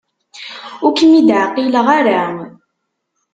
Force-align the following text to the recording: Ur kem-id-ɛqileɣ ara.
Ur 0.85 0.91
kem-id-ɛqileɣ 0.97 1.87
ara. 1.97 2.21